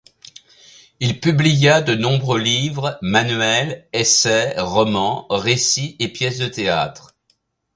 [0.99, 7.13] Il publia de nombreux livres: manuels, essais, romans, récits et pièces de théâtre.